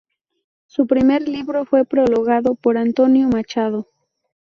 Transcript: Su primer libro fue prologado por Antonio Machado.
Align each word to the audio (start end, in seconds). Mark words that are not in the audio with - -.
Su 0.65 0.87
primer 0.87 1.27
libro 1.29 1.63
fue 1.63 1.85
prologado 1.85 2.55
por 2.55 2.75
Antonio 2.79 3.27
Machado. 3.27 3.85